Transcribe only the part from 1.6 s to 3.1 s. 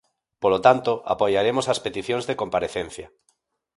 as peticións de comparecencia.